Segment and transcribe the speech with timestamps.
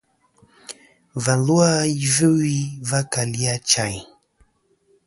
[1.23, 1.71] Và lu a
[2.05, 2.55] Yvɨwi
[2.89, 4.01] va kali Achayn.